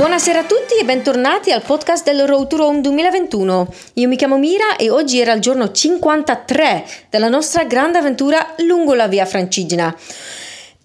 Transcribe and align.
Buonasera 0.00 0.38
a 0.38 0.44
tutti 0.44 0.78
e 0.80 0.84
bentornati 0.86 1.52
al 1.52 1.60
podcast 1.60 2.06
del 2.06 2.26
Road 2.26 2.46
to 2.46 2.56
Rome 2.56 2.80
2021. 2.80 3.68
Io 3.96 4.08
mi 4.08 4.16
chiamo 4.16 4.38
Mira 4.38 4.76
e 4.76 4.88
oggi 4.88 5.20
era 5.20 5.34
il 5.34 5.42
giorno 5.42 5.72
53 5.72 6.86
della 7.10 7.28
nostra 7.28 7.64
grande 7.64 7.98
avventura 7.98 8.54
lungo 8.60 8.94
la 8.94 9.08
via 9.08 9.26
Francigena. 9.26 9.94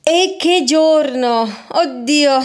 E 0.03 0.35
che 0.37 0.65
giorno! 0.65 1.49
Oddio, 1.65 2.41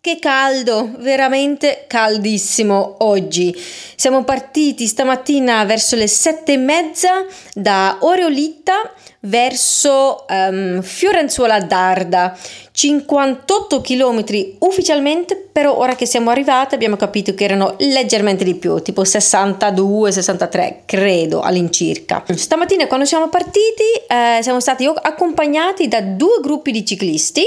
che 0.00 0.18
caldo, 0.18 0.92
veramente 0.96 1.84
caldissimo 1.86 2.96
oggi. 3.00 3.54
Siamo 3.94 4.24
partiti 4.24 4.86
stamattina 4.86 5.62
verso 5.66 5.94
le 5.94 6.08
sette 6.08 6.54
e 6.54 6.56
mezza 6.56 7.26
da 7.52 7.98
Oreolitta 8.00 8.92
verso 9.20 10.24
um, 10.28 10.82
Fiorenzuola 10.82 11.60
d'Arda. 11.60 12.36
58 12.76 13.80
km 13.82 14.24
ufficialmente, 14.58 15.36
però 15.36 15.78
ora 15.78 15.94
che 15.94 16.06
siamo 16.06 16.30
arrivati 16.30 16.74
abbiamo 16.74 16.96
capito 16.96 17.32
che 17.32 17.44
erano 17.44 17.76
leggermente 17.78 18.42
di 18.42 18.56
più, 18.56 18.82
tipo 18.82 19.02
62-63 19.02 20.78
credo 20.84 21.40
all'incirca. 21.40 22.24
Stamattina 22.34 22.88
quando 22.88 23.06
siamo 23.06 23.28
partiti 23.28 23.84
eh, 24.08 24.40
siamo 24.42 24.58
stati 24.58 24.86
accompagnati 24.86 25.86
da 25.86 26.00
due 26.00 26.40
gruppi 26.42 26.72
di 26.72 26.84
ciclisti, 26.84 27.44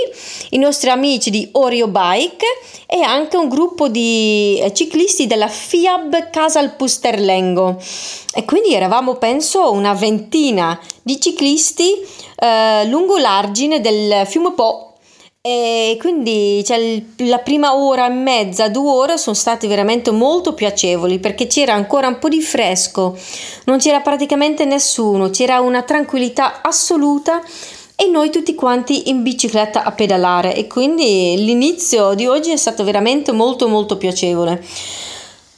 i 0.52 0.58
nostri 0.58 0.90
amici 0.90 1.30
di 1.30 1.50
Oreo 1.52 1.90
Bike 1.90 2.46
e 2.88 3.02
anche 3.02 3.36
un 3.36 3.50
gruppo 3.50 3.90
di 3.90 4.62
eh, 4.62 4.74
ciclisti 4.74 5.28
della 5.28 5.50
FIAB 5.50 6.30
Casal 6.30 6.74
Pusterlengo 6.78 7.78
e 8.34 8.46
quindi 8.46 8.74
eravamo 8.74 9.16
penso 9.16 9.74
una 9.74 9.94
ventina 9.94 10.80
di 11.02 11.20
ciclisti 11.20 11.92
eh, 12.38 12.86
lungo 12.86 13.18
l'argine 13.18 13.82
del 13.82 14.26
fiume 14.26 14.54
Po 14.54 14.87
e 15.42 15.98
quindi 16.00 16.62
cioè, 16.66 17.02
la 17.18 17.40
prima 17.40 17.76
ora 17.76 18.06
e 18.08 18.10
mezza, 18.10 18.68
due 18.68 18.90
ore 18.90 19.18
sono 19.18 19.36
state 19.36 19.68
veramente 19.68 20.12
molto 20.12 20.54
piacevoli 20.54 21.20
perché 21.20 21.48
c'era 21.48 21.74
ancora 21.74 22.08
un 22.08 22.20
po' 22.20 22.28
di 22.28 22.42
fresco, 22.42 23.18
non 23.66 23.78
c'era 23.78 24.02
praticamente 24.02 24.66
nessuno, 24.66 25.30
c'era 25.30 25.62
una 25.62 25.84
tranquillità 25.84 26.62
assoluta 26.62 27.42
e 27.96 28.08
noi 28.08 28.30
tutti 28.30 28.54
quanti 28.56 29.10
in 29.10 29.24
bicicletta 29.24 29.84
a 29.84 29.92
pedalare 29.92 30.54
e 30.54 30.68
quindi 30.68 31.36
l'inizio 31.38 32.14
di 32.14 32.28
oggi 32.28 32.52
è 32.52 32.58
stato 32.58 32.84
veramente 32.84 33.32
molto 33.32 33.68
molto 33.68 33.98
piacevole. 33.98 34.64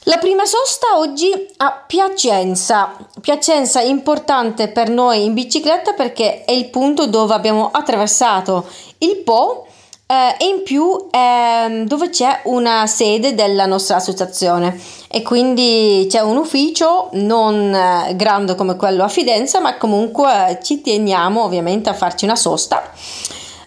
La 0.04 0.16
prima 0.16 0.46
sosta 0.46 0.96
oggi 0.96 1.30
a 1.58 1.84
Piacenza. 1.86 2.96
Piacenza 3.20 3.82
importante 3.82 4.68
per 4.68 4.88
noi 4.88 5.24
in 5.24 5.34
bicicletta 5.34 5.92
perché 5.92 6.44
è 6.44 6.52
il 6.52 6.70
punto 6.70 7.06
dove 7.06 7.34
abbiamo 7.34 7.68
attraversato 7.70 8.66
il 8.98 9.18
Po 9.18 9.66
e 10.10 10.44
in 10.46 10.64
più 10.64 11.08
eh, 11.10 11.84
dove 11.86 12.08
c'è 12.08 12.40
una 12.44 12.86
sede 12.88 13.34
della 13.34 13.66
nostra 13.66 13.96
associazione. 13.96 14.76
E 15.08 15.22
quindi 15.22 16.06
c'è 16.08 16.20
un 16.20 16.36
ufficio 16.36 17.10
non 17.12 17.74
eh, 17.74 18.16
grande 18.16 18.54
come 18.56 18.76
quello 18.76 19.04
a 19.04 19.08
Fidenza 19.08 19.60
ma 19.60 19.76
comunque 19.76 20.58
ci 20.62 20.80
teniamo 20.80 21.42
ovviamente 21.42 21.90
a 21.90 21.94
farci 21.94 22.24
una 22.24 22.36
sosta 22.36 22.82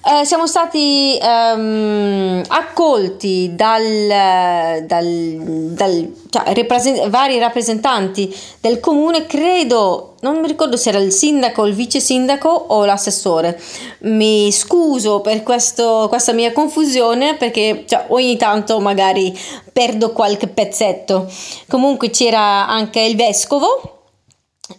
eh, 0.06 0.26
siamo 0.26 0.48
stati 0.48 1.18
ehm, 1.18 2.44
accolti 2.48 3.56
dal, 3.56 4.84
dal, 4.86 5.38
dal 5.72 6.14
cioè, 6.30 6.54
rappresent- 6.54 7.08
vari 7.08 7.40
rappresentanti 7.40 8.36
del 8.60 8.82
comune, 8.82 9.26
credo, 9.26 10.16
non 10.20 10.40
mi 10.40 10.48
ricordo 10.48 10.76
se 10.76 10.90
era 10.90 10.98
il 10.98 11.14
sindaco, 11.14 11.66
il 11.66 11.73
vice 11.73 12.02
sindaco 12.02 12.50
o 12.50 12.84
l'assessore. 12.84 13.58
Mi 14.00 14.52
scuso 14.52 15.22
per 15.22 15.42
questo, 15.42 16.08
questa 16.10 16.34
mia 16.34 16.52
confusione 16.52 17.38
perché 17.38 17.86
cioè, 17.88 18.08
ogni 18.10 18.36
tanto 18.36 18.82
magari 18.82 19.33
perdo 19.72 20.11
qualche 20.11 20.48
pezzetto. 20.48 21.32
Comunque 21.70 22.10
c'era 22.10 22.67
anche 22.67 23.00
il 23.00 23.16
vescovo 23.16 24.02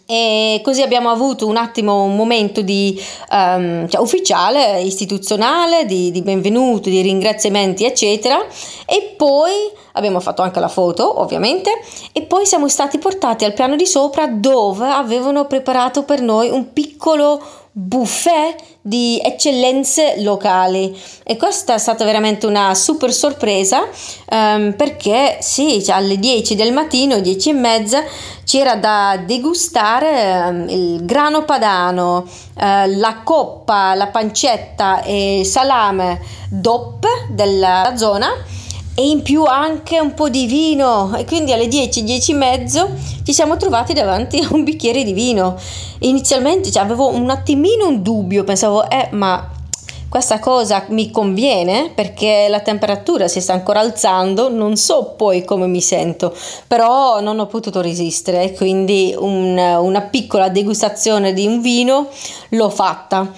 e 0.05 0.61
così 0.63 0.81
abbiamo 0.81 1.09
avuto 1.09 1.47
un 1.47 1.57
attimo 1.57 2.03
un 2.03 2.15
momento 2.15 2.61
di 2.61 2.99
um, 3.31 3.87
cioè 3.87 4.01
ufficiale, 4.01 4.81
istituzionale, 4.81 5.85
di, 5.85 6.11
di 6.11 6.21
benvenuti, 6.21 6.89
di 6.89 7.01
ringraziamenti, 7.01 7.85
eccetera. 7.85 8.43
E 8.85 9.13
poi 9.17 9.51
abbiamo 9.93 10.19
fatto 10.19 10.41
anche 10.41 10.59
la 10.59 10.67
foto, 10.67 11.21
ovviamente, 11.21 11.71
e 12.11 12.21
poi 12.23 12.45
siamo 12.45 12.67
stati 12.67 12.97
portati 12.97 13.45
al 13.45 13.53
piano 13.53 13.75
di 13.75 13.85
sopra 13.85 14.27
dove 14.27 14.87
avevano 14.87 15.45
preparato 15.45 16.03
per 16.03 16.21
noi 16.21 16.49
un 16.49 16.73
piccolo 16.73 17.41
buffet 17.77 18.55
di 18.81 19.19
eccellenze 19.21 20.21
locali. 20.21 20.97
E 21.23 21.35
questa 21.35 21.73
è 21.73 21.77
stata 21.77 22.05
veramente 22.05 22.45
una 22.45 22.73
super 22.73 23.11
sorpresa 23.11 23.81
um, 24.29 24.73
perché 24.77 25.39
sì, 25.41 25.83
cioè 25.83 25.97
alle 25.97 26.17
10 26.17 26.55
del 26.55 26.71
mattino, 26.71 27.19
10 27.19 27.49
e 27.49 27.53
mezza 27.53 28.03
c'era 28.45 28.77
da 28.77 29.19
degustare 29.25 30.47
um, 30.47 30.69
il 30.69 31.05
grano 31.05 31.43
padano, 31.43 32.19
uh, 32.19 32.61
la 32.97 33.21
coppa, 33.23 33.93
la 33.95 34.07
pancetta 34.07 35.01
e 35.01 35.41
salame 35.43 36.21
DOP 36.49 37.05
della 37.31 37.93
zona 37.97 38.29
e 38.95 39.07
in 39.09 39.21
più 39.21 39.43
anche 39.43 39.99
un 39.99 40.13
po' 40.13 40.29
di 40.29 40.47
vino 40.47 41.13
e 41.15 41.25
quindi 41.25 41.51
alle 41.51 41.67
10, 41.67 42.03
10 42.03 42.31
e 42.31 42.35
mezzo 42.35 42.89
ci 43.23 43.33
siamo 43.33 43.57
trovati 43.57 43.93
davanti 43.93 44.39
a 44.39 44.47
un 44.51 44.63
bicchiere 44.63 45.03
di 45.03 45.13
vino. 45.13 45.57
Inizialmente 45.99 46.71
cioè, 46.71 46.83
avevo 46.83 47.09
un 47.09 47.29
attimino 47.29 47.87
un 47.87 48.01
dubbio, 48.01 48.43
pensavo 48.45 48.89
eh 48.89 49.09
ma 49.11 49.49
questa 50.07 50.39
cosa 50.39 50.85
mi 50.89 51.11
conviene 51.11 51.91
perché 51.93 52.47
la 52.47 52.61
temperatura 52.61 53.27
si 53.27 53.41
sta 53.41 53.51
ancora 53.51 53.81
alzando, 53.81 54.49
non 54.49 54.77
so 54.77 55.13
poi 55.17 55.43
come 55.43 55.67
mi 55.67 55.81
sento, 55.81 56.33
però 56.67 57.19
non 57.19 57.37
ho 57.39 57.47
potuto 57.47 57.81
resistere, 57.81 58.53
quindi 58.53 59.13
un, 59.17 59.57
una 59.57 60.01
piccola 60.03 60.47
degustazione 60.47 61.33
di 61.33 61.45
un 61.45 61.59
vino 61.59 62.07
l'ho 62.49 62.69
fatta. 62.69 63.29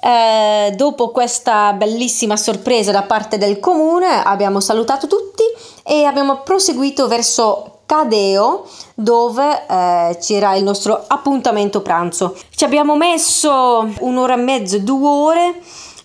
Eh, 0.00 0.72
dopo 0.76 1.10
questa 1.10 1.72
bellissima 1.72 2.36
sorpresa 2.36 2.92
da 2.92 3.02
parte 3.02 3.36
del 3.36 3.58
comune 3.58 4.22
abbiamo 4.22 4.60
salutato 4.60 5.08
tutti 5.08 5.42
e 5.82 6.04
abbiamo 6.04 6.42
proseguito 6.42 7.08
verso 7.08 7.80
Cadeo 7.84 8.66
dove 8.94 9.64
eh, 9.66 10.18
c'era 10.20 10.54
il 10.54 10.62
nostro 10.62 11.04
appuntamento 11.06 11.80
pranzo. 11.80 12.36
Ci 12.54 12.64
abbiamo 12.64 12.96
messo 12.96 13.88
un'ora 14.00 14.34
e 14.34 14.36
mezzo, 14.36 14.78
due 14.78 15.08
ore 15.08 15.54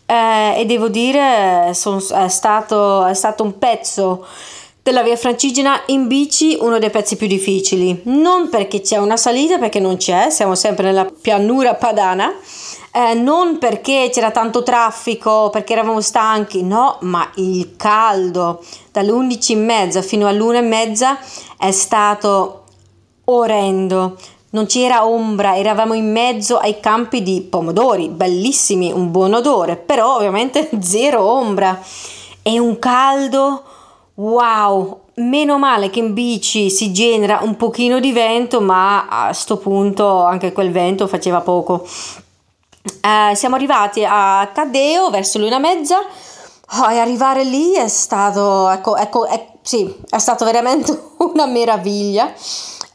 eh, 0.06 0.62
e 0.62 0.66
devo 0.66 0.88
dire 0.88 1.72
sono, 1.74 1.98
è, 1.98 2.30
stato, 2.30 3.06
è 3.06 3.14
stato 3.14 3.44
un 3.44 3.58
pezzo 3.58 4.25
della 4.81 5.04
via 5.04 5.16
Francigena 5.16 5.81
in 5.88 6.08
bici 6.08 6.58
uno 6.60 6.78
dei 6.78 6.90
pezzi 6.90 7.16
più 7.16 7.25
difficili 7.25 8.02
non 8.04 8.50
perché 8.50 8.81
c'è 8.81 8.98
una 8.98 9.16
salita 9.16 9.58
perché 9.58 9.80
non 9.80 9.96
c'è 9.96 10.30
siamo 10.30 10.56
sempre 10.56 10.84
nella 10.84 11.06
pianura 11.06 11.75
padana 11.75 12.34
eh, 12.96 13.16
non 13.16 13.58
perché 13.58 14.09
c'era 14.12 14.30
tanto 14.30 14.62
traffico, 14.62 15.50
perché 15.50 15.74
eravamo 15.74 16.00
stanchi, 16.00 16.62
no, 16.62 17.00
ma 17.02 17.28
il 17.36 17.76
caldo 17.76 18.64
dalle 18.92 19.09
11 19.09 19.54
e 19.54 19.56
mezza 19.56 20.02
fino 20.04 20.28
all'una 20.28 20.59
e 20.59 20.62
mezza 20.62 21.18
è 21.58 21.72
stato 21.72 22.66
orrendo. 23.26 24.16
Non 24.52 24.68
c'era 24.68 25.08
ombra, 25.08 25.58
eravamo 25.58 25.96
in 25.96 26.12
mezzo 26.12 26.59
ai 26.59 26.80
campi 26.80 27.24
di 27.24 27.42
pomodori, 27.42 28.09
bellissimi, 28.09 28.92
un 28.92 29.10
buon 29.10 29.34
odore, 29.34 29.75
però 29.75 30.18
ovviamente 30.18 30.70
zero 30.80 31.24
ombra. 31.24 31.81
E 32.44 32.60
un 32.60 32.78
caldo, 32.78 33.64
wow, 34.16 35.02
meno 35.16 35.58
male 35.58 35.90
che 35.90 35.98
in 35.98 36.14
bici 36.14 36.70
si 36.70 36.94
genera 36.94 37.40
un 37.42 37.56
pochino 37.56 38.00
di 38.00 38.12
vento, 38.12 38.62
ma 38.62 39.08
a 39.08 39.34
sto 39.34 39.58
punto 39.58 40.24
anche 40.24 40.52
quel 40.52 40.72
vento 40.72 41.07
faceva 41.07 41.42
poco. 41.42 41.88
Eh, 42.83 43.35
siamo 43.35 43.56
arrivati 43.56 44.06
a 44.06 44.50
Cadeo 44.53 45.09
verso 45.09 45.39
l'una 45.39 45.56
e 45.56 45.59
mezza. 45.59 46.00
Oh, 46.75 46.89
e 46.89 46.97
arrivare 46.97 47.44
lì 47.44 47.74
è 47.74 47.88
stato, 47.88 48.68
ecco, 48.69 48.97
ecco, 48.97 49.25
è, 49.25 49.45
sì, 49.62 49.94
è 50.09 50.18
stato 50.18 50.44
veramente 50.44 51.12
una 51.18 51.45
meraviglia. 51.45 52.33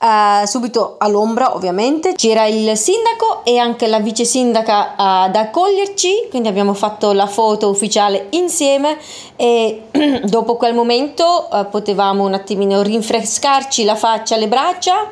Uh, 0.00 0.46
subito 0.46 0.94
all'ombra 0.98 1.54
ovviamente. 1.56 2.14
C'era 2.14 2.44
il 2.44 2.76
sindaco 2.76 3.44
e 3.44 3.58
anche 3.58 3.88
la 3.88 3.98
vice 3.98 4.24
sindaca 4.24 4.90
uh, 4.90 4.92
ad 4.96 5.34
accoglierci. 5.34 6.28
Quindi 6.30 6.48
abbiamo 6.48 6.74
fatto 6.74 7.12
la 7.12 7.26
foto 7.26 7.68
ufficiale 7.68 8.28
insieme 8.30 8.96
e 9.34 9.88
dopo 10.24 10.56
quel 10.56 10.74
momento 10.74 11.48
uh, 11.50 11.68
potevamo 11.68 12.24
un 12.24 12.34
attimino 12.34 12.82
rinfrescarci 12.82 13.84
la 13.84 13.96
faccia 13.96 14.36
le 14.36 14.46
braccia 14.46 15.08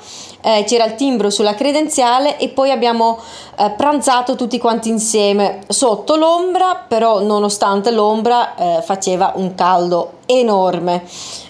eh, 0.46 0.62
c'era 0.64 0.84
il 0.84 0.94
timbro 0.94 1.28
sulla 1.28 1.54
credenziale 1.54 2.38
e 2.38 2.50
poi 2.50 2.70
abbiamo 2.70 3.19
eh, 3.58 3.70
pranzato 3.76 4.37
tutti 4.37 4.58
quanti 4.58 4.88
insieme 4.88 5.58
sotto 5.66 6.14
l'ombra, 6.14 6.84
però 6.87 7.20
nonostante 7.20 7.90
l'ombra 7.90 8.54
eh, 8.54 8.82
faceva 8.82 9.32
un 9.34 9.56
caldo 9.56 10.19
enorme. 10.26 11.02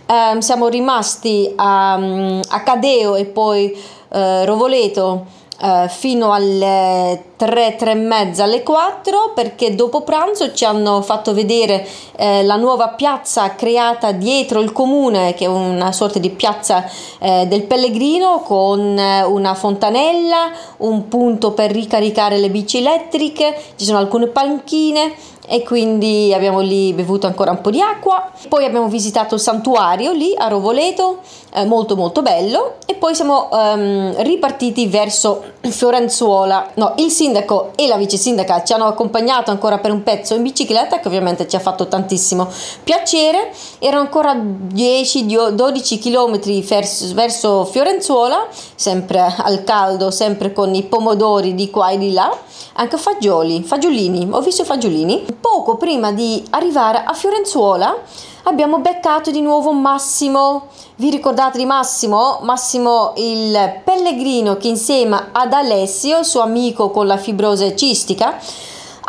Ehm, 0.07 0.39
siamo 0.39 0.69
rimasti 0.69 1.53
a, 1.57 1.93
a, 1.93 2.63
Cadeo 2.63 3.17
e 3.17 3.27
poi 3.27 3.79
eh, 4.09 4.47
Rovoleto 4.47 5.27
eh, 5.63 5.89
fino 5.89 6.33
alle 6.33 7.33
3, 7.37 7.77
3 7.77 7.91
e 7.91 7.95
mezza, 7.95 8.45
alle 8.45 8.63
4 8.63 9.33
perché 9.35 9.75
dopo 9.75 10.03
pranzo 10.03 10.53
ci 10.53 10.65
hanno 10.65 11.03
fatto 11.03 11.33
vedere 11.35 11.87
eh, 12.17 12.43
la 12.43 12.57
nuova 12.57 12.89
piazza 12.89 13.55
creata 13.55 14.13
dietro 14.13 14.61
il 14.61 14.73
comune 14.73 15.35
che 15.35 15.45
è 15.45 15.49
una 15.49 15.93
sorta 15.93 16.19
di 16.19 16.31
piazza 16.31 16.85
eh, 17.19 17.47
del 17.47 17.65
pellegrino 17.65 18.41
con 18.41 18.99
eh, 18.99 19.23
una 19.25 19.55
fontanella, 19.55 20.51
un 20.79 21.09
punto 21.09 21.53
per 21.53 21.71
ricaricare 21.71 22.39
le 22.39 22.51
bici 22.51 22.79
elettriche, 22.79 23.57
ci 23.77 23.85
sono 23.85 23.99
alcune 23.99 24.27
panchine 24.27 25.15
e 25.47 25.63
quindi 25.63 26.33
abbiamo 26.35 26.61
lì 26.61 26.93
bevuto 26.93 27.27
ancora 27.27 27.53
un 27.53 27.61
po' 27.61 27.71
di 27.71 27.81
acqua. 27.81 28.31
Poi 28.49 28.65
abbiamo 28.65 28.89
visitato 28.89 29.35
il 29.35 29.41
santuario 29.41 30.13
lì 30.13 30.35
a 30.37 30.49
Rovoleto, 30.49 31.21
eh, 31.55 31.65
molto 31.65 31.97
molto 31.97 32.23
bello 32.23 32.75
e 32.87 32.95
poi 32.95 33.15
siamo 33.15 33.49
um, 33.51 34.15
ripartiti 34.23 34.87
verso 34.87 35.43
Fiorenzuola. 35.61 36.71
No, 36.75 36.95
il 36.97 37.11
sindaco 37.11 37.71
e 37.77 37.87
la 37.87 37.97
vice 37.97 38.17
sindaca 38.17 38.63
ci 38.63 38.73
hanno 38.73 38.87
accompagnato 38.87 39.51
ancora 39.51 39.79
per 39.79 39.93
un 39.93 40.03
pezzo 40.03 40.35
in 40.35 40.43
bicicletta 40.43 41.01
che 41.01 41.09
ovviamente 41.09 41.49
ci 41.49 41.57
ha 41.57 41.61
fatto 41.61 41.87
tantissimo 41.87 42.49
piacere. 42.83 43.53
Erano 43.79 44.03
ancora 44.03 44.35
10-12 44.35 45.99
km 46.01 46.67
verso, 46.67 47.15
verso 47.15 47.65
Fiorenzuola, 47.65 48.47
sempre 48.75 49.35
al 49.37 49.65
caldo, 49.65 50.11
sempre 50.11 50.53
con 50.53 50.75
i 50.75 50.83
pomodori 50.83 51.55
di 51.55 51.71
qua 51.71 51.91
e 51.91 51.99
di 51.99 52.13
là 52.13 52.37
anche 52.75 52.97
fagioli, 52.97 53.63
fagiolini, 53.63 54.29
ho 54.31 54.41
visto 54.41 54.63
i 54.63 54.65
fagiolini. 54.67 55.25
Poco 55.41 55.77
prima 55.77 56.13
di 56.13 56.45
arrivare 56.51 57.03
a 57.05 57.13
Fiorenzuola 57.13 57.97
abbiamo 58.45 58.79
beccato 58.79 59.31
di 59.31 59.41
nuovo 59.41 59.73
Massimo. 59.73 60.69
Vi 60.97 61.11
ricordate 61.11 61.59
di 61.59 61.65
Massimo? 61.65 62.39
Massimo 62.43 63.13
il 63.17 63.81
pellegrino 63.85 64.57
che 64.57 64.69
insieme 64.69 65.29
ad 65.33 65.53
Alessio, 65.53 66.23
suo 66.23 66.41
amico 66.41 66.91
con 66.91 67.07
la 67.07 67.17
fibrosi 67.17 67.77
cistica, 67.77 68.39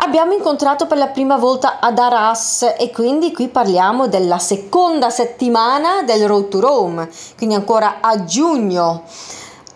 abbiamo 0.00 0.32
incontrato 0.32 0.86
per 0.86 0.98
la 0.98 1.08
prima 1.08 1.36
volta 1.36 1.78
ad 1.80 1.98
Arras 1.98 2.74
e 2.78 2.90
quindi 2.90 3.32
qui 3.32 3.48
parliamo 3.48 4.06
della 4.08 4.38
seconda 4.38 5.10
settimana 5.10 6.02
del 6.02 6.26
Road 6.26 6.48
to 6.48 6.60
Rome, 6.60 7.08
quindi 7.36 7.54
ancora 7.54 7.98
a 8.00 8.24
giugno 8.24 9.04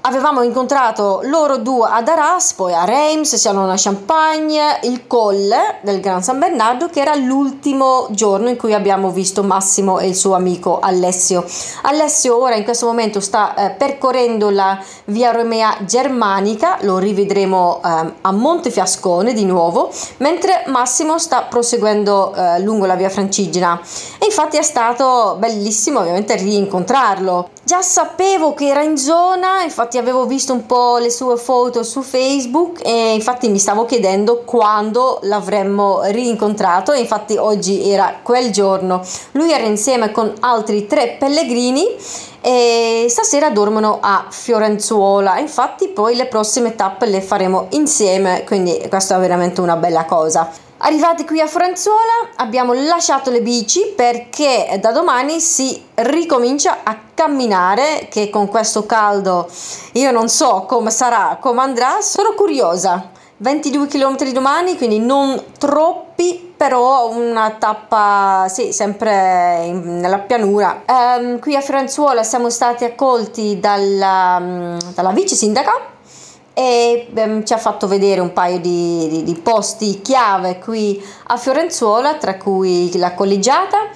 avevamo 0.03 0.43
incontrato 0.43 1.21
loro 1.25 1.59
due 1.59 1.89
ad 1.91 2.09
Arras, 2.09 2.55
poi 2.55 2.75
a 2.75 2.85
Reims, 2.85 3.35
siamo 3.37 3.71
a 3.71 3.75
Champagne, 3.77 4.81
il 4.83 5.07
colle 5.07 5.79
del 5.83 6.01
Gran 6.01 6.23
San 6.23 6.39
Bernardo, 6.39 6.89
che 6.89 7.01
era 7.01 7.15
l'ultimo 7.15 8.09
giorno 8.11 8.49
in 8.49 8.57
cui 8.57 8.75
abbiamo 8.75 9.11
visto 9.11 9.43
Massimo 9.43 9.99
e 10.01 10.09
il 10.09 10.17
suo 10.17 10.35
amico 10.35 10.81
Alessio. 10.81 11.45
Alessio 11.83 12.41
ora 12.41 12.57
in 12.57 12.65
questo 12.65 12.87
momento 12.87 13.21
sta 13.21 13.55
eh, 13.55 13.71
percorrendo 13.71 14.51
la 14.51 14.83
via 15.07 15.31
Romea 15.31 15.77
Germanica, 15.85 16.79
lo 16.81 16.99
rivedremo 16.99 17.81
eh, 17.85 18.13
a 18.21 18.33
Montefiascone 18.33 19.33
di 19.33 19.45
nuovo, 19.45 19.91
mentre 20.19 20.65
Massimo 20.67 21.19
sta 21.19 21.43
proseguendo 21.43 22.35
eh, 22.35 22.61
lungo 22.61 22.87
la 22.87 22.97
via 22.97 23.09
Francigena. 23.09 23.81
E 24.19 24.27
infatti 24.27 24.57
è 24.57 24.63
stato 24.63 25.37
bellissimo 25.39 26.01
ovviamente 26.01 26.35
rincontrarlo. 26.37 27.51
Già 27.63 27.83
sapevo 27.83 28.55
che 28.55 28.67
era 28.67 28.83
in 28.83 28.99
zona, 28.99 29.63
infatti 29.63 29.92
avevo 29.99 30.27
visto 30.27 30.53
un 30.53 30.67
po' 30.67 30.99
le 30.99 31.11
sue 31.11 31.37
foto 31.37 31.83
su 31.83 32.03
Facebook 32.03 32.81
e 32.85 33.15
infatti 33.15 33.49
mi 33.49 33.59
stavo 33.59 33.85
chiedendo 33.85 34.43
quando 34.45 35.19
l'avremmo 35.23 36.03
rincontrato 36.05 36.93
e 36.93 37.01
infatti 37.01 37.37
oggi 37.37 37.89
era 37.91 38.21
quel 38.23 38.51
giorno. 38.51 39.03
Lui 39.33 39.53
era 39.53 39.65
insieme 39.65 40.11
con 40.11 40.33
altri 40.41 40.87
tre 40.87 41.17
pellegrini 41.19 41.87
e 42.41 43.07
stasera 43.09 43.51
dormono 43.51 43.99
a 44.01 44.27
Fiorenzuola. 44.29 45.39
Infatti 45.39 45.89
poi 45.89 46.17
le 46.17 46.27
prossime 46.27 46.75
tappe 46.75 47.07
le 47.07 47.21
faremo 47.21 47.67
insieme, 47.71 48.45
quindi 48.45 48.85
questa 48.89 49.17
è 49.17 49.21
veramente 49.21 49.61
una 49.61 49.77
bella 49.77 50.05
cosa. 50.05 50.51
Arrivati 50.85 51.25
qui 51.25 51.41
a 51.41 51.47
Fiorenzuola 51.47 52.31
abbiamo 52.39 52.73
lasciato 52.73 53.31
le 53.31 53.41
bici 53.41 53.93
perché 53.95 54.79
da 54.81 54.91
domani 54.91 55.39
si 55.39 55.81
ricomincia 55.95 56.79
a 56.83 56.99
camminare 57.15 58.09
che 58.11 58.29
con 58.31 58.49
questo 58.49 58.85
caldo 58.85 59.49
io 59.93 60.11
non 60.11 60.29
so 60.29 60.65
come 60.67 60.91
sarà, 60.91 61.39
come 61.41 61.61
andrà, 61.61 62.01
sono 62.01 62.33
curiosa. 62.33 63.11
22 63.37 63.87
km 63.87 64.33
domani, 64.33 64.77
quindi 64.77 64.99
non 64.99 65.41
troppi, 65.57 66.53
però 66.57 67.11
una 67.11 67.51
tappa, 67.61 68.47
sì, 68.49 68.73
sempre 68.73 69.63
in, 69.67 70.01
nella 70.01 70.19
pianura. 70.19 70.83
Um, 70.89 71.39
qui 71.39 71.55
a 71.55 71.61
Fiorenzuola 71.61 72.25
siamo 72.25 72.51
stati 72.51 72.85
accolti 72.85 73.61
dalla, 73.61 74.77
dalla 74.95 75.11
vice 75.13 75.37
sindaca 75.37 75.92
e 76.55 77.09
ehm, 77.15 77.45
ci 77.45 77.53
ha 77.53 77.59
fatto 77.59 77.87
vedere 77.87 78.21
un 78.21 78.33
paio 78.33 78.59
di, 78.59 79.09
di, 79.09 79.23
di, 79.23 79.35
posti 79.35 80.01
chiave 80.03 80.59
qui 80.59 81.03
a 81.29 81.37
Fiorenzuola, 81.37 82.15
tra 82.15 82.37
cui 82.37 82.97
la 82.99 83.15
collegiata 83.15 83.89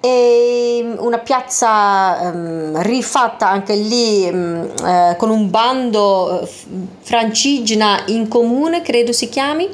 e 0.00 0.94
una 0.98 1.18
piazza 1.18 2.20
ehm, 2.20 2.82
rifatta 2.82 3.48
anche 3.48 3.74
lì 3.74 4.26
ehm, 4.26 4.72
eh, 4.84 5.16
con 5.18 5.30
un 5.30 5.50
bando 5.50 6.40
eh, 6.40 6.48
francigena 7.00 8.02
in 8.06 8.28
comune, 8.28 8.82
credo 8.82 9.12
si 9.12 9.28
chiami. 9.28 9.68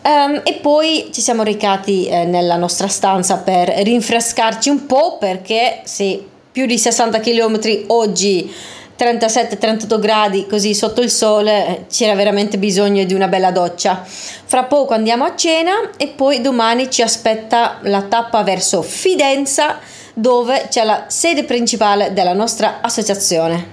Um, 0.00 0.40
e 0.44 0.54
poi 0.62 1.10
ci 1.12 1.20
siamo 1.20 1.42
recati 1.42 2.06
eh, 2.06 2.24
nella 2.24 2.56
nostra 2.56 2.86
stanza 2.86 3.38
per 3.38 3.68
rinfrescarci 3.68 4.70
un 4.70 4.86
po' 4.86 5.18
perché 5.18 5.80
sì, 5.84 6.24
più 6.50 6.66
di 6.66 6.78
60 6.78 7.18
km 7.18 7.58
oggi 7.88 8.50
37-38 8.98 10.00
gradi 10.00 10.46
così 10.48 10.74
sotto 10.74 11.00
il 11.00 11.10
sole 11.10 11.66
eh, 11.66 11.86
c'era 11.88 12.16
veramente 12.16 12.58
bisogno 12.58 13.04
di 13.04 13.14
una 13.14 13.28
bella 13.28 13.52
doccia. 13.52 14.04
Fra 14.04 14.64
poco 14.64 14.92
andiamo 14.92 15.24
a 15.24 15.36
cena 15.36 15.90
e 15.96 16.08
poi 16.08 16.40
domani 16.40 16.90
ci 16.90 17.02
aspetta 17.02 17.78
la 17.82 18.02
tappa 18.02 18.42
verso 18.42 18.82
Fidenza 18.82 19.78
dove 20.14 20.66
c'è 20.68 20.82
la 20.82 21.04
sede 21.06 21.44
principale 21.44 22.12
della 22.12 22.32
nostra 22.32 22.80
associazione. 22.80 23.68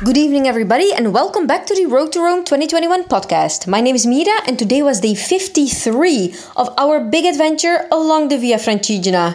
Good 0.00 0.16
evening, 0.16 0.46
everybody, 0.46 0.92
and 0.94 1.08
welcome 1.08 1.44
back 1.44 1.66
to 1.66 1.74
the 1.74 1.86
Road 1.86 2.10
to 2.10 2.20
Rome 2.20 2.44
2021 2.44 3.06
podcast. 3.08 3.66
My 3.66 3.80
name 3.80 3.96
is 3.96 4.06
Mira, 4.06 4.44
and 4.46 4.56
today 4.56 4.80
was 4.80 5.00
day 5.00 5.16
53 5.16 6.32
of 6.54 6.72
our 6.78 7.00
big 7.00 7.26
adventure 7.26 7.84
along 7.90 8.28
the 8.28 8.38
Via 8.38 8.58
Francigena. 8.58 9.34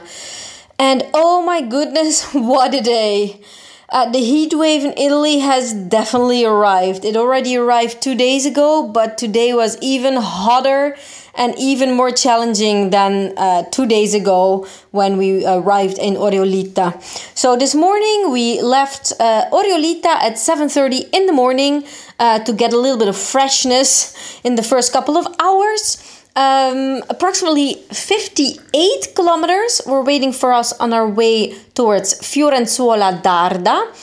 And 0.80 1.04
oh 1.14 1.42
my 1.42 1.62
goodness, 1.62 2.24
what 2.34 2.74
a 2.74 2.82
day! 2.82 3.42
Uh, 3.90 4.10
the 4.10 4.20
heat 4.20 4.52
wave 4.56 4.84
in 4.84 4.94
Italy 4.98 5.38
has 5.38 5.72
definitely 5.72 6.44
arrived. 6.44 7.06
It 7.06 7.16
already 7.16 7.56
arrived 7.56 8.02
two 8.02 8.16
days 8.16 8.44
ago, 8.44 8.88
but 8.88 9.20
today 9.20 9.54
was 9.54 9.78
even 9.82 10.16
hotter 10.16 10.96
and 11.36 11.54
even 11.60 11.94
more 11.94 12.10
challenging 12.10 12.90
than 12.90 13.38
uh, 13.38 13.64
two 13.70 13.86
days 13.86 14.16
ago 14.16 14.68
when 14.92 15.18
we 15.18 15.46
arrived 15.46 16.00
in 16.00 16.16
Orio 16.16 16.44
Litta. 16.44 17.00
So 17.38 17.56
this 17.56 17.76
morning 17.76 18.32
we 18.32 18.62
left 18.62 19.14
uh, 19.20 19.46
Orio 19.52 19.78
Litta 19.80 20.10
at 20.10 20.34
7:30 20.38 21.10
in 21.12 21.28
the 21.28 21.34
morning 21.34 21.86
uh, 22.20 22.40
to 22.40 22.54
get 22.54 22.74
a 22.74 22.78
little 22.78 22.98
bit 22.98 23.08
of 23.08 23.18
freshness 23.18 24.16
in 24.44 24.56
the 24.56 24.64
first 24.64 24.92
couple 24.92 25.18
of 25.18 25.28
hours. 25.40 26.13
Um, 26.36 27.04
approximately 27.10 27.76
58 27.92 29.14
kilometers 29.16 29.82
were 29.86 30.04
waiting 30.04 30.32
for 30.34 30.52
us 30.52 30.74
on 30.80 30.92
our 30.92 31.08
way 31.08 31.54
towards 31.76 32.20
Fiorenzuola 32.22 33.22
d'Arda. 33.22 33.94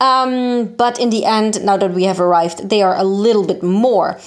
Um, 0.00 0.74
but 0.76 0.98
in 0.98 1.10
the 1.10 1.24
end, 1.24 1.62
now 1.62 1.76
that 1.76 1.92
we 1.92 2.04
have 2.04 2.20
arrived, 2.20 2.68
they 2.68 2.82
are 2.82 2.96
a 2.96 3.04
little 3.04 3.44
bit 3.44 3.62
more. 3.62 4.18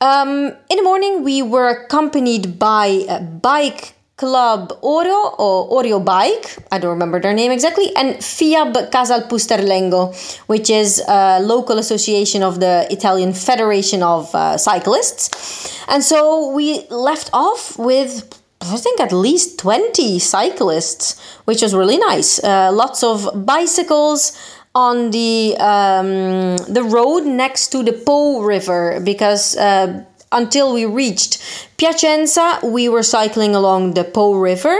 Um, 0.00 0.52
in 0.68 0.76
the 0.76 0.82
morning, 0.82 1.22
we 1.22 1.40
were 1.40 1.68
accompanied 1.68 2.58
by 2.58 3.06
a 3.08 3.20
bike 3.20 3.94
Club 4.16 4.72
Oro 4.80 5.34
or 5.38 5.82
Oreo 5.82 6.04
Bike, 6.04 6.56
I 6.70 6.78
don't 6.78 6.90
remember 6.90 7.20
their 7.20 7.34
name 7.34 7.50
exactly, 7.50 7.94
and 7.96 8.14
FIAB 8.16 8.92
Casal 8.92 9.22
Pusterlengo, 9.22 10.14
which 10.46 10.70
is 10.70 11.02
a 11.08 11.40
local 11.40 11.78
association 11.78 12.42
of 12.42 12.60
the 12.60 12.86
Italian 12.90 13.32
Federation 13.32 14.04
of 14.04 14.32
uh, 14.34 14.56
Cyclists. 14.56 15.82
And 15.88 16.02
so 16.04 16.52
we 16.52 16.86
left 16.90 17.28
off 17.32 17.76
with 17.78 18.40
I 18.60 18.76
think 18.76 18.98
at 19.00 19.12
least 19.12 19.58
20 19.58 20.18
cyclists, 20.18 21.20
which 21.44 21.60
was 21.60 21.74
really 21.74 21.98
nice. 21.98 22.42
Uh, 22.42 22.70
lots 22.72 23.02
of 23.02 23.44
bicycles 23.44 24.32
on 24.74 25.10
the 25.10 25.56
um, 25.58 26.56
the 26.72 26.82
road 26.82 27.24
next 27.24 27.68
to 27.68 27.82
the 27.82 27.92
Po 27.92 28.42
River 28.42 29.00
because 29.04 29.56
uh, 29.56 30.04
until 30.34 30.74
we 30.74 30.84
reached 30.84 31.40
Piacenza, 31.78 32.60
we 32.62 32.88
were 32.88 33.02
cycling 33.02 33.54
along 33.54 33.94
the 33.94 34.04
Po 34.04 34.34
River, 34.34 34.76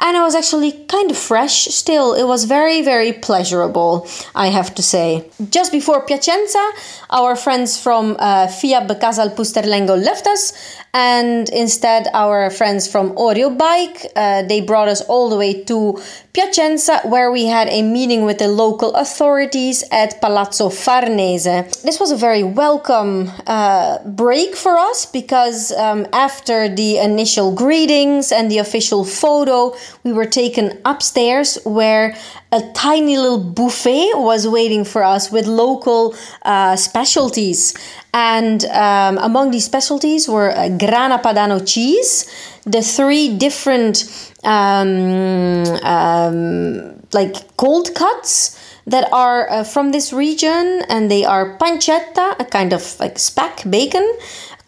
and 0.00 0.16
it 0.16 0.20
was 0.20 0.34
actually 0.34 0.72
kind 0.88 1.10
of 1.10 1.16
fresh 1.16 1.66
still. 1.66 2.14
It 2.14 2.24
was 2.24 2.44
very, 2.44 2.82
very 2.82 3.12
pleasurable, 3.12 4.08
I 4.34 4.48
have 4.48 4.74
to 4.74 4.82
say. 4.82 5.28
Just 5.50 5.72
before 5.72 6.04
Piacenza, 6.06 6.64
our 7.10 7.36
friends 7.36 7.80
from 7.80 8.16
uh, 8.18 8.46
FIAB 8.46 9.00
Casal 9.00 9.30
Pusterlengo 9.30 9.96
left 10.02 10.26
us, 10.26 10.52
and 10.92 11.48
instead, 11.50 12.08
our 12.14 12.50
friends 12.50 12.88
from 12.88 13.12
Oreo 13.16 13.56
Bike 13.56 14.06
uh, 14.16 14.42
they 14.42 14.60
brought 14.60 14.88
us 14.88 15.02
all 15.02 15.28
the 15.28 15.36
way 15.36 15.62
to 15.64 16.00
Piacenza, 16.32 17.00
where 17.04 17.30
we 17.30 17.46
had 17.46 17.68
a 17.68 17.82
meeting 17.82 18.24
with 18.24 18.38
the 18.38 18.48
local 18.48 18.94
authorities 18.94 19.84
at 19.90 20.20
Palazzo 20.20 20.68
Farnese. 20.70 21.82
This 21.82 22.00
was 22.00 22.10
a 22.10 22.16
very 22.16 22.42
welcome 22.42 23.30
uh, 23.46 23.98
break 24.04 24.54
for 24.54 24.76
us 24.76 25.06
because 25.06 25.72
um, 25.72 26.06
after 26.12 26.68
the 26.68 26.98
initial 26.98 27.54
greetings 27.54 28.32
and 28.32 28.50
the 28.50 28.58
official 28.58 29.04
photo, 29.04 29.74
we 30.04 30.12
were 30.12 30.26
taken 30.26 30.78
upstairs 30.84 31.58
where 31.64 32.16
a 32.52 32.60
tiny 32.74 33.16
little 33.16 33.38
buffet 33.38 34.10
was 34.14 34.46
waiting 34.46 34.84
for 34.84 35.02
us 35.02 35.30
with 35.30 35.46
local 35.46 36.14
uh, 36.42 36.76
specialties. 36.76 37.74
And 38.14 38.64
um, 38.66 39.18
among 39.18 39.50
these 39.50 39.64
specialties 39.64 40.28
were 40.28 40.50
uh, 40.50 40.68
Grana 40.68 41.18
Padano 41.18 41.66
cheese, 41.66 42.26
the 42.64 42.82
three 42.82 43.36
different 43.36 44.04
um, 44.44 45.64
um, 45.82 47.02
like 47.12 47.56
cold 47.56 47.94
cuts 47.94 48.58
that 48.86 49.12
are 49.12 49.50
uh, 49.50 49.64
from 49.64 49.90
this 49.90 50.12
region, 50.12 50.82
and 50.88 51.10
they 51.10 51.24
are 51.24 51.58
pancetta, 51.58 52.38
a 52.38 52.44
kind 52.44 52.72
of 52.72 52.98
like 53.00 53.18
speck 53.18 53.64
bacon, 53.68 54.06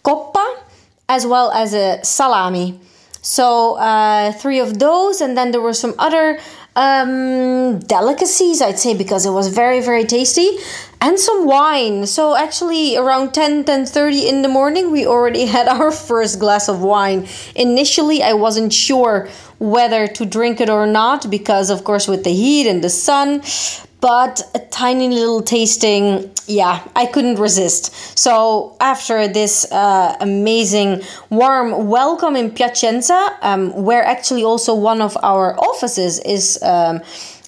coppa, 0.05 0.59
as 1.09 1.27
well 1.27 1.51
as 1.53 1.73
a 1.73 2.01
salami. 2.05 2.79
So 3.29 3.75
uh, 3.75 4.33
three 4.33 4.59
of 4.59 4.79
those, 4.79 5.21
and 5.21 5.37
then 5.37 5.51
there 5.51 5.61
were 5.61 5.75
some 5.75 5.95
other 5.99 6.41
um, 6.75 7.79
delicacies, 7.81 8.63
I'd 8.63 8.79
say, 8.79 8.97
because 8.97 9.27
it 9.27 9.33
was 9.33 9.49
very, 9.49 9.83
very 9.83 10.05
tasty, 10.05 10.57
and 11.03 11.21
some 11.21 11.45
wine. 11.45 12.07
So 12.07 12.35
actually, 12.35 12.97
around 12.97 13.35
10, 13.35 13.65
10 13.65 13.85
30 13.85 14.27
in 14.27 14.41
the 14.41 14.49
morning, 14.49 14.91
we 14.91 15.07
already 15.07 15.45
had 15.57 15.69
our 15.69 15.91
first 15.91 16.41
glass 16.41 16.71
of 16.71 16.81
wine. 16.81 17.29
Initially, 17.55 18.23
I 18.23 18.33
wasn't 18.33 18.73
sure 18.73 19.29
whether 19.59 20.07
to 20.07 20.25
drink 20.25 20.63
it 20.63 20.71
or 20.71 20.87
not 20.87 21.31
because, 21.31 21.69
of 21.69 21.85
course, 21.85 22.09
with 22.09 22.25
the 22.25 22.33
heat 22.33 22.67
and 22.67 22.83
the 22.83 22.89
sun, 22.89 23.43
but 24.01 24.43
a 24.55 24.61
tiny 24.71 25.09
little 25.09 25.43
tasting 25.43 26.31
yeah 26.47 26.87
i 26.95 27.05
couldn't 27.07 27.37
resist 27.37 27.93
so 28.17 28.77
after 28.81 29.27
this 29.27 29.71
uh, 29.73 30.17
amazing 30.21 31.03
warm 31.31 31.89
welcome 31.89 32.37
in 32.37 32.51
piacenza 32.51 33.37
um, 33.43 33.73
where 33.83 34.05
actually 34.05 34.45
also 34.45 34.75
one 34.75 35.01
of 35.01 35.17
our 35.23 35.59
offices 35.59 36.21
is 36.21 36.63
um, 36.63 37.01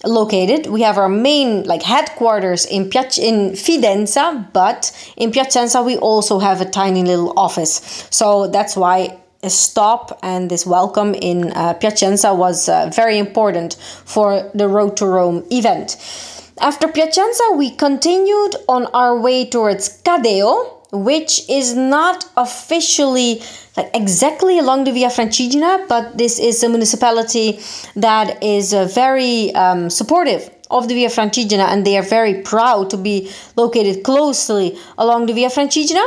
located 0.05 0.67
we 0.67 0.81
have 0.83 0.99
our 0.99 1.09
main 1.09 1.63
like 1.65 1.83
headquarters 1.83 2.65
in 2.67 2.89
Piac- 2.89 3.19
in 3.19 3.53
fidenza 3.53 4.51
but 4.53 4.91
in 5.17 5.31
piacenza 5.31 5.85
we 5.85 5.97
also 5.99 6.39
have 6.39 6.61
a 6.61 6.65
tiny 6.65 7.05
little 7.05 7.33
office 7.39 8.07
so 8.11 8.49
that's 8.49 8.77
why 8.77 9.17
a 9.43 9.51
stop 9.51 10.19
and 10.23 10.51
this 10.51 10.67
welcome 10.67 11.15
in 11.15 11.51
uh, 11.53 11.73
Piacenza 11.75 12.37
was 12.37 12.69
uh, 12.69 12.91
very 12.95 13.17
important 13.17 13.75
for 14.05 14.51
the 14.55 14.69
Road 14.69 14.99
to 14.99 15.07
Rome 15.07 15.45
event. 15.51 15.97
After 16.61 16.89
Piacenza, 16.89 17.53
we 17.57 17.71
continued 17.71 18.55
on 18.69 18.85
our 18.93 19.19
way 19.19 19.47
towards 19.47 20.03
Cadeo, 20.03 20.83
which 20.93 21.49
is 21.49 21.75
not 21.75 22.27
officially 22.37 23.41
like 23.79 23.91
exactly 23.95 24.59
along 24.59 24.85
the 24.85 24.93
Via 24.93 25.09
Francigena, 25.09 25.89
but 25.89 26.19
this 26.19 26.39
is 26.39 26.63
a 26.63 26.69
municipality 26.69 27.61
that 27.97 28.43
is 28.43 28.75
uh, 28.75 28.85
very 28.85 29.55
um, 29.55 29.89
supportive 29.89 30.51
of 30.71 30.87
the 30.89 30.95
Via 30.95 31.09
Francigena 31.09 31.67
and 31.69 31.87
they 31.87 31.97
are 31.97 32.03
very 32.03 32.43
proud 32.43 32.91
to 32.91 32.99
be 32.99 33.31
located 33.57 34.05
closely 34.05 34.79
along 34.99 35.27
the 35.27 35.33
Via 35.33 35.49
Francigena. 35.49 36.05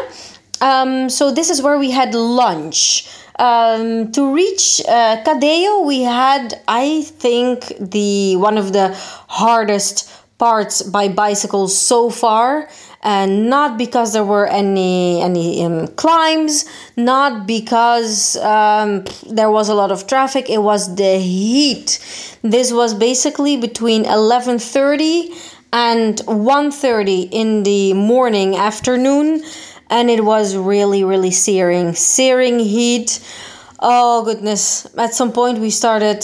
Um, 0.61 1.09
so 1.09 1.31
this 1.31 1.49
is 1.49 1.63
where 1.63 1.79
we 1.79 1.89
had 1.89 2.13
lunch. 2.13 3.09
Um, 3.39 4.11
to 4.11 4.31
reach 4.31 4.83
uh, 4.87 5.23
Cadeo, 5.23 5.83
we 5.83 6.03
had, 6.03 6.61
I 6.67 7.01
think, 7.01 7.73
the 7.79 8.35
one 8.35 8.59
of 8.59 8.71
the 8.73 8.93
hardest 9.27 10.22
parts 10.43 10.81
by 10.81 11.07
bicycles 11.07 11.71
so 11.91 12.09
far 12.09 12.67
and 13.01 13.49
not 13.49 13.77
because 13.77 14.11
there 14.11 14.25
were 14.25 14.47
any 14.47 15.21
any 15.21 15.63
um, 15.63 15.87
climbs 16.01 16.65
not 16.97 17.47
because 17.47 18.35
um, 18.37 19.05
there 19.37 19.51
was 19.57 19.69
a 19.69 19.73
lot 19.81 19.89
of 19.89 20.05
traffic 20.05 20.49
it 20.49 20.61
was 20.61 20.95
the 20.95 21.17
heat. 21.17 21.87
This 22.41 22.73
was 22.73 22.93
basically 22.93 23.55
between 23.67 24.03
11:30 24.03 25.31
and 25.71 26.13
1:30 26.27 27.29
in 27.31 27.63
the 27.63 27.93
morning 27.93 28.49
afternoon 28.69 29.27
and 29.89 30.09
it 30.09 30.23
was 30.33 30.57
really 30.57 31.03
really 31.11 31.31
searing 31.31 31.95
searing 31.95 32.59
heat. 32.59 33.09
Oh 33.79 34.25
goodness. 34.27 34.87
At 34.97 35.13
some 35.13 35.31
point 35.31 35.59
we 35.59 35.69
started 35.69 36.19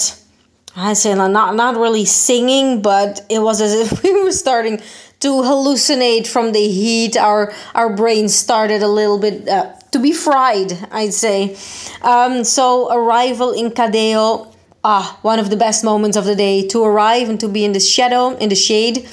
I 0.80 0.94
say 0.94 1.14
not 1.14 1.56
not 1.56 1.76
really 1.76 2.06
singing, 2.06 2.82
but 2.82 3.26
it 3.30 3.40
was 3.40 3.60
as 3.62 3.74
if 3.74 4.04
we 4.04 4.24
were 4.24 4.32
starting 4.32 4.82
to 5.20 5.30
hallucinate 5.42 6.28
from 6.28 6.54
the 6.54 6.68
heat. 6.68 7.18
Our 7.18 7.54
our 7.76 7.96
brains 7.96 8.34
started 8.34 8.82
a 8.82 8.88
little 8.88 9.20
bit 9.20 9.48
uh, 9.48 9.74
to 9.92 10.00
be 10.00 10.14
fried, 10.14 10.72
I'd 10.92 11.14
say. 11.14 11.58
Um, 12.02 12.44
so 12.44 12.92
arrival 12.92 13.52
in 13.52 13.72
Cadeo, 13.72 14.54
ah, 14.84 15.20
one 15.22 15.40
of 15.40 15.50
the 15.50 15.58
best 15.58 15.84
moments 15.84 16.16
of 16.16 16.24
the 16.24 16.36
day 16.36 16.66
to 16.70 16.84
arrive 16.84 17.30
and 17.30 17.40
to 17.42 17.50
be 17.50 17.66
in 17.66 17.74
the 17.74 17.82
shadow, 17.82 18.38
in 18.38 18.48
the 18.48 18.56
shade, 18.56 19.10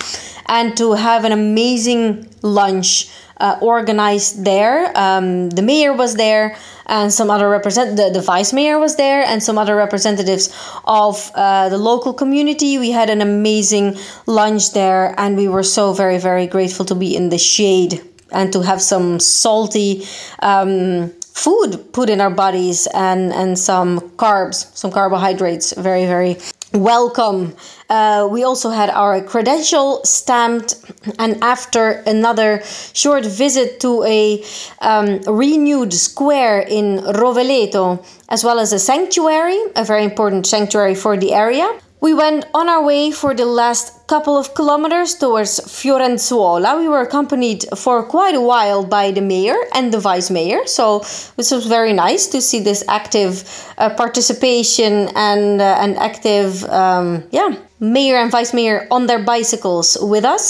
and 0.46 0.76
to 0.76 0.92
have 0.92 1.24
an 1.24 1.32
amazing 1.32 2.28
lunch 2.42 3.10
uh, 3.38 3.58
organized 3.60 4.44
there. 4.44 4.96
Um, 4.96 5.50
the 5.50 5.62
mayor 5.62 5.92
was 5.92 6.14
there, 6.14 6.56
and 6.86 7.12
some 7.12 7.30
other 7.30 7.48
represent 7.48 7.96
the, 7.96 8.10
the 8.10 8.20
vice 8.20 8.52
mayor 8.52 8.78
was 8.78 8.96
there, 8.96 9.22
and 9.22 9.42
some 9.42 9.58
other 9.58 9.76
representatives 9.76 10.54
of 10.84 11.30
uh, 11.34 11.68
the 11.68 11.78
local 11.78 12.14
community. 12.14 12.78
We 12.78 12.90
had 12.90 13.10
an 13.10 13.20
amazing 13.20 13.96
lunch 14.26 14.72
there, 14.72 15.14
and 15.18 15.36
we 15.36 15.48
were 15.48 15.62
so 15.62 15.92
very 15.92 16.18
very 16.18 16.46
grateful 16.46 16.84
to 16.86 16.94
be 16.94 17.14
in 17.14 17.28
the 17.28 17.38
shade 17.38 18.02
and 18.32 18.52
to 18.52 18.62
have 18.62 18.80
some 18.80 19.20
salty. 19.20 20.06
Um, 20.40 21.12
food 21.36 21.92
put 21.92 22.08
in 22.08 22.18
our 22.18 22.30
bodies 22.30 22.88
and 22.94 23.30
and 23.30 23.58
some 23.58 24.00
carbs 24.16 24.74
some 24.74 24.90
carbohydrates 24.90 25.74
very 25.76 26.06
very 26.06 26.38
welcome. 26.72 27.56
Uh, 27.88 28.28
we 28.30 28.42
also 28.42 28.70
had 28.70 28.90
our 28.90 29.22
credential 29.22 30.04
stamped, 30.04 30.74
and 31.18 31.42
after 31.42 32.02
another 32.06 32.62
short 32.92 33.24
visit 33.24 33.80
to 33.80 34.02
a 34.04 34.44
um, 34.80 35.20
renewed 35.22 35.92
square 35.92 36.60
in 36.60 36.98
Roveleto, 36.98 38.04
as 38.28 38.44
well 38.44 38.58
as 38.58 38.72
a 38.72 38.78
sanctuary, 38.78 39.58
a 39.76 39.84
very 39.84 40.04
important 40.04 40.46
sanctuary 40.46 40.94
for 40.94 41.16
the 41.16 41.32
area, 41.32 41.68
we 42.06 42.14
went 42.14 42.46
on 42.54 42.68
our 42.68 42.84
way 42.84 43.10
for 43.10 43.34
the 43.34 43.44
last 43.44 44.06
couple 44.06 44.36
of 44.38 44.54
kilometers 44.54 45.16
towards 45.16 45.58
Fiorenzuola. 45.58 46.78
We 46.78 46.86
were 46.86 47.00
accompanied 47.00 47.64
for 47.76 48.04
quite 48.04 48.36
a 48.36 48.40
while 48.40 48.84
by 48.84 49.10
the 49.10 49.20
mayor 49.20 49.58
and 49.74 49.92
the 49.92 49.98
vice 49.98 50.30
mayor, 50.30 50.60
so 50.66 51.00
this 51.36 51.50
was 51.50 51.66
very 51.66 51.92
nice 51.92 52.28
to 52.28 52.40
see 52.40 52.60
this 52.60 52.84
active 52.86 53.32
uh, 53.78 53.90
participation 54.02 55.08
and 55.16 55.60
uh, 55.60 55.84
an 55.84 55.96
active, 55.96 56.62
um, 56.66 57.24
yeah, 57.32 57.50
mayor 57.80 58.18
and 58.22 58.30
vice 58.30 58.54
mayor 58.54 58.86
on 58.92 59.08
their 59.08 59.22
bicycles 59.24 59.98
with 60.00 60.24
us. 60.24 60.46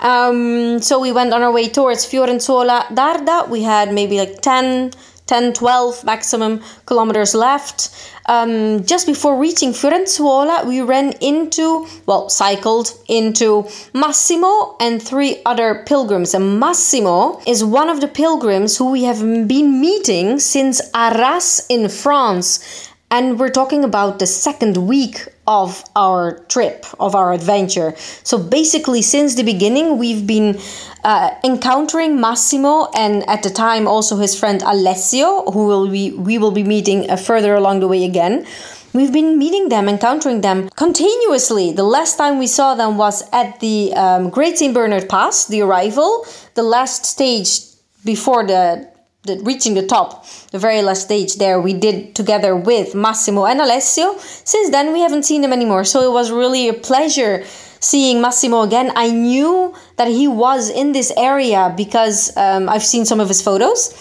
Um, 0.00 0.80
so 0.80 1.00
we 1.00 1.10
went 1.10 1.32
on 1.32 1.42
our 1.42 1.52
way 1.52 1.68
towards 1.68 2.06
Fiorenzuola 2.06 2.94
d'Arda. 2.94 3.48
We 3.50 3.62
had 3.62 3.92
maybe 3.92 4.18
like 4.18 4.42
10 4.42 4.92
10 5.26 5.54
12 5.54 6.04
maximum 6.04 6.60
kilometers 6.86 7.34
left. 7.34 7.90
Um, 8.26 8.84
just 8.84 9.06
before 9.06 9.38
reaching 9.38 9.70
Fiorenzuola, 9.72 10.66
we 10.66 10.80
ran 10.80 11.12
into, 11.20 11.86
well, 12.06 12.28
cycled 12.28 12.92
into 13.08 13.66
Massimo 13.94 14.76
and 14.80 15.02
three 15.02 15.40
other 15.46 15.82
pilgrims. 15.86 16.34
And 16.34 16.58
Massimo 16.60 17.40
is 17.46 17.64
one 17.64 17.88
of 17.88 18.00
the 18.00 18.08
pilgrims 18.08 18.76
who 18.76 18.90
we 18.90 19.04
have 19.04 19.20
been 19.20 19.80
meeting 19.80 20.38
since 20.38 20.80
Arras 20.94 21.66
in 21.68 21.88
France. 21.88 22.90
And 23.10 23.38
we're 23.38 23.50
talking 23.50 23.84
about 23.84 24.18
the 24.18 24.26
second 24.26 24.76
week 24.76 25.28
of 25.46 25.84
our 25.94 26.38
trip, 26.48 26.86
of 26.98 27.14
our 27.14 27.32
adventure. 27.32 27.94
So 28.22 28.38
basically, 28.38 29.02
since 29.02 29.34
the 29.34 29.42
beginning, 29.42 29.98
we've 29.98 30.26
been 30.26 30.58
uh, 31.02 31.34
encountering 31.44 32.20
Massimo 32.20 32.88
and 32.94 33.28
at 33.28 33.42
the 33.42 33.50
time 33.50 33.86
also 33.86 34.16
his 34.16 34.38
friend 34.38 34.62
Alessio, 34.62 35.50
who 35.50 35.66
will 35.66 35.88
be, 35.88 36.12
we 36.12 36.38
will 36.38 36.52
be 36.52 36.64
meeting 36.64 37.10
uh, 37.10 37.16
further 37.16 37.54
along 37.54 37.80
the 37.80 37.88
way 37.88 38.04
again. 38.04 38.46
We've 38.94 39.12
been 39.12 39.38
meeting 39.38 39.70
them, 39.70 39.88
encountering 39.88 40.40
them 40.40 40.70
continuously. 40.70 41.72
The 41.72 41.82
last 41.82 42.16
time 42.16 42.38
we 42.38 42.46
saw 42.46 42.76
them 42.76 42.96
was 42.96 43.28
at 43.32 43.58
the 43.58 43.92
um, 43.94 44.30
Great 44.30 44.56
St. 44.56 44.72
Bernard 44.72 45.08
Pass, 45.08 45.46
the 45.46 45.62
arrival, 45.62 46.24
the 46.54 46.62
last 46.62 47.04
stage 47.04 47.60
before 48.04 48.46
the 48.46 48.93
the, 49.24 49.40
reaching 49.42 49.74
the 49.74 49.86
top, 49.86 50.26
the 50.50 50.58
very 50.58 50.82
last 50.82 51.02
stage 51.02 51.36
there, 51.36 51.60
we 51.60 51.72
did 51.72 52.14
together 52.14 52.54
with 52.54 52.94
Massimo 52.94 53.46
and 53.46 53.60
Alessio. 53.60 54.16
Since 54.18 54.70
then, 54.70 54.92
we 54.92 55.00
haven't 55.00 55.24
seen 55.24 55.42
him 55.42 55.52
anymore. 55.52 55.84
So 55.84 56.02
it 56.02 56.12
was 56.12 56.30
really 56.30 56.68
a 56.68 56.74
pleasure 56.74 57.44
seeing 57.80 58.20
Massimo 58.20 58.62
again. 58.62 58.92
I 58.96 59.10
knew 59.10 59.74
that 59.96 60.08
he 60.08 60.26
was 60.26 60.70
in 60.70 60.92
this 60.92 61.12
area 61.16 61.72
because 61.76 62.34
um, 62.36 62.68
I've 62.68 62.82
seen 62.82 63.04
some 63.04 63.20
of 63.20 63.28
his 63.28 63.42
photos. 63.42 63.92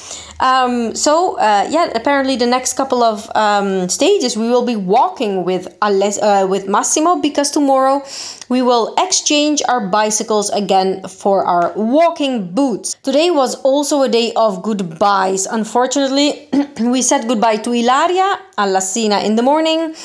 Um, 0.43 0.93
so 0.93 1.39
uh, 1.39 1.65
yeah, 1.69 1.89
apparently 1.95 2.35
the 2.35 2.45
next 2.45 2.73
couple 2.73 3.01
of 3.01 3.31
um, 3.33 3.87
stages 3.87 4.35
we 4.35 4.49
will 4.49 4.65
be 4.65 4.75
walking 4.75 5.45
with 5.45 5.69
Aless- 5.79 6.19
uh, 6.21 6.45
with 6.45 6.67
Massimo 6.67 7.15
because 7.15 7.49
tomorrow 7.49 8.03
we 8.49 8.61
will 8.61 8.93
exchange 8.99 9.61
our 9.69 9.87
bicycles 9.87 10.49
again 10.49 11.01
for 11.07 11.45
our 11.45 11.71
walking 11.77 12.51
boots. 12.53 12.97
Today 13.03 13.31
was 13.31 13.55
also 13.63 14.03
a 14.03 14.09
day 14.09 14.33
of 14.35 14.61
goodbyes. 14.61 15.45
Unfortunately, 15.45 16.49
we 16.81 17.01
said 17.01 17.25
goodbye 17.29 17.57
to 17.63 17.71
Ilaria 17.71 18.37
Allassina 18.57 19.23
in 19.23 19.37
the 19.37 19.41
morning, 19.41 19.95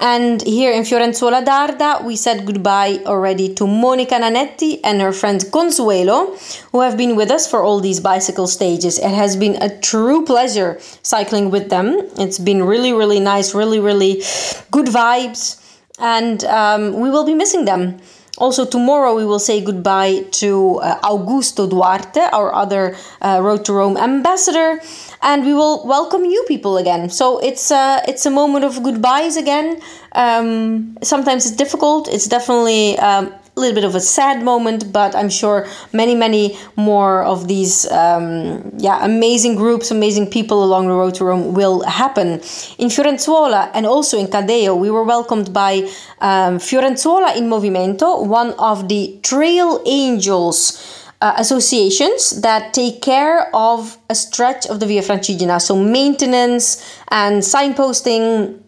and 0.00 0.42
here 0.42 0.72
in 0.72 0.84
Fiorenzuola 0.84 1.44
d'Arda 1.44 2.04
we 2.04 2.14
said 2.14 2.46
goodbye 2.46 3.00
already 3.04 3.52
to 3.54 3.66
Monica 3.66 4.14
Nanetti 4.14 4.78
and 4.84 5.00
her 5.00 5.12
friend 5.12 5.44
Consuelo, 5.52 6.36
who 6.70 6.82
have 6.82 6.96
been 6.96 7.16
with 7.16 7.30
us 7.32 7.50
for 7.50 7.64
all 7.64 7.80
these 7.80 7.98
bicycle 7.98 8.46
stages. 8.46 8.98
It 8.98 9.10
has 9.10 9.36
been 9.36 9.60
a 9.60 9.68
true 9.90 10.24
pleasure 10.24 10.78
cycling 11.02 11.50
with 11.50 11.68
them. 11.70 11.86
It's 12.18 12.38
been 12.38 12.62
really, 12.64 12.92
really 12.92 13.20
nice, 13.20 13.54
really, 13.54 13.80
really 13.80 14.22
good 14.70 14.86
vibes, 14.86 15.60
and 15.98 16.44
um, 16.44 17.00
we 17.00 17.10
will 17.10 17.24
be 17.24 17.34
missing 17.34 17.64
them. 17.64 17.98
Also, 18.38 18.64
tomorrow 18.64 19.16
we 19.16 19.24
will 19.24 19.40
say 19.40 19.60
goodbye 19.60 20.22
to 20.30 20.78
uh, 20.78 21.00
Augusto 21.00 21.68
Duarte, 21.68 22.20
our 22.32 22.54
other 22.54 22.94
uh, 23.20 23.40
Road 23.42 23.64
to 23.64 23.72
Rome 23.72 23.96
ambassador, 23.96 24.80
and 25.22 25.44
we 25.44 25.52
will 25.52 25.84
welcome 25.84 26.24
you 26.24 26.44
people 26.46 26.78
again. 26.78 27.10
So 27.10 27.38
it's 27.38 27.72
uh, 27.72 28.00
it's 28.06 28.26
a 28.26 28.30
moment 28.30 28.64
of 28.64 28.80
goodbyes 28.82 29.36
again. 29.36 29.80
Um, 30.12 30.96
sometimes 31.02 31.46
it's 31.46 31.56
difficult. 31.56 32.06
It's 32.06 32.28
definitely 32.28 32.96
um, 32.98 33.26
a 33.26 33.47
little 33.58 33.74
bit 33.74 33.84
of 33.84 33.94
a 33.94 34.00
sad 34.00 34.42
moment, 34.42 34.92
but 34.92 35.14
I'm 35.14 35.28
sure 35.28 35.66
many, 35.92 36.14
many 36.14 36.56
more 36.76 37.22
of 37.22 37.48
these, 37.48 37.90
um, 37.90 38.70
yeah, 38.78 39.04
amazing 39.04 39.56
groups, 39.56 39.90
amazing 39.90 40.30
people 40.30 40.64
along 40.64 40.88
the 40.88 40.94
road 40.94 41.14
to 41.16 41.24
Rome 41.24 41.54
will 41.54 41.82
happen. 41.82 42.40
In 42.78 42.88
Fiorenzuola 42.88 43.70
and 43.74 43.86
also 43.86 44.18
in 44.18 44.26
Cadeo, 44.26 44.78
we 44.78 44.90
were 44.90 45.04
welcomed 45.04 45.52
by 45.52 45.88
um, 46.20 46.58
Fiorenzuola 46.58 47.36
in 47.36 47.48
Movimento, 47.48 48.26
one 48.26 48.52
of 48.58 48.88
the 48.88 49.18
Trail 49.22 49.82
Angels. 49.86 51.04
Uh, 51.20 51.34
associations 51.36 52.42
that 52.42 52.72
take 52.72 53.02
care 53.02 53.50
of 53.52 53.98
a 54.08 54.14
stretch 54.14 54.66
of 54.66 54.78
the 54.78 54.86
Via 54.86 55.02
Francigena, 55.02 55.60
so 55.60 55.74
maintenance 55.74 56.80
and 57.08 57.42
signposting, 57.42 58.60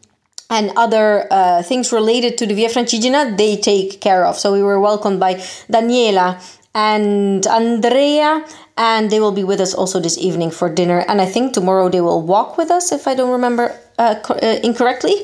and 0.50 0.72
other 0.76 1.26
uh, 1.30 1.62
things 1.62 1.92
related 1.92 2.36
to 2.38 2.46
the 2.46 2.54
Via 2.54 2.68
Francigena 2.68 3.36
they 3.38 3.56
take 3.56 4.00
care 4.00 4.26
of. 4.26 4.36
So 4.36 4.52
we 4.52 4.62
were 4.62 4.80
welcomed 4.80 5.20
by 5.20 5.34
Daniela 5.70 6.42
and 6.74 7.46
Andrea, 7.46 8.44
and 8.76 9.10
they 9.10 9.20
will 9.20 9.32
be 9.32 9.44
with 9.44 9.60
us 9.60 9.74
also 9.74 9.98
this 10.00 10.18
evening 10.18 10.50
for 10.50 10.68
dinner. 10.72 11.04
And 11.08 11.20
I 11.20 11.26
think 11.26 11.52
tomorrow 11.52 11.88
they 11.88 12.00
will 12.00 12.22
walk 12.22 12.56
with 12.58 12.70
us, 12.70 12.92
if 12.92 13.08
I 13.08 13.14
don't 13.14 13.32
remember 13.32 13.76
uh, 13.98 14.14
uh, 14.30 14.60
incorrectly. 14.62 15.16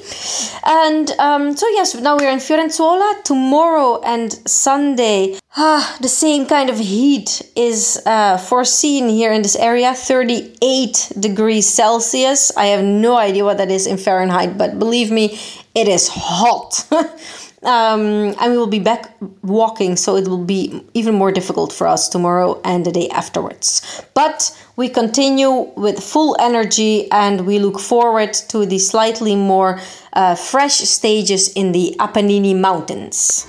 And 0.64 1.10
um, 1.18 1.56
so, 1.56 1.68
yes, 1.68 1.94
now 1.94 2.16
we're 2.16 2.30
in 2.30 2.40
Fiorenzuola. 2.40 3.22
Tomorrow 3.22 4.02
and 4.02 4.32
Sunday, 4.48 5.38
ah, 5.56 5.96
the 6.00 6.08
same 6.08 6.46
kind 6.46 6.70
of 6.70 6.78
heat 6.78 7.42
is 7.56 8.00
uh, 8.06 8.36
foreseen 8.36 9.08
here 9.08 9.32
in 9.32 9.42
this 9.42 9.56
area 9.56 9.94
38 9.94 11.12
degrees 11.18 11.66
Celsius. 11.66 12.56
I 12.56 12.66
have 12.66 12.84
no 12.84 13.16
idea 13.16 13.44
what 13.44 13.58
that 13.58 13.70
is 13.70 13.86
in 13.86 13.96
Fahrenheit, 13.96 14.58
but 14.58 14.78
believe 14.78 15.10
me, 15.10 15.38
it 15.74 15.88
is 15.88 16.08
hot. 16.12 16.86
Um, 17.62 18.36
and 18.38 18.52
we 18.52 18.58
will 18.58 18.68
be 18.68 18.78
back 18.78 19.16
walking, 19.42 19.96
so 19.96 20.14
it 20.14 20.28
will 20.28 20.44
be 20.44 20.84
even 20.94 21.16
more 21.16 21.32
difficult 21.32 21.72
for 21.72 21.88
us 21.88 22.08
tomorrow 22.08 22.60
and 22.64 22.86
the 22.86 22.92
day 22.92 23.08
afterwards. 23.08 23.82
But 24.14 24.56
we 24.76 24.88
continue 24.88 25.72
with 25.74 25.98
full 25.98 26.36
energy 26.38 27.10
and 27.10 27.44
we 27.44 27.58
look 27.58 27.80
forward 27.80 28.34
to 28.50 28.66
the 28.66 28.78
slightly 28.78 29.34
more 29.34 29.80
uh, 30.12 30.36
fresh 30.36 30.76
stages 30.76 31.48
in 31.54 31.72
the 31.72 31.96
Apennine 31.98 32.60
Mountains. 32.60 33.46